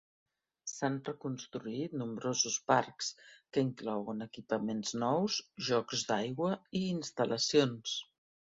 [0.69, 3.11] S'han reconstruït nombrosos parcs,
[3.51, 5.39] que inclouen equipaments nous,
[5.71, 7.97] jocs d'aigua i instal·lacions.